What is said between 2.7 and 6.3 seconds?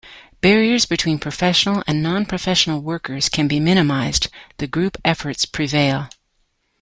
workers can be minimised, the group efforts prevail.